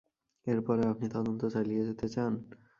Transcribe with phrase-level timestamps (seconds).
[0.47, 2.33] এর পরেও আপনি তদন্ত চালিয়ে যেতে চান?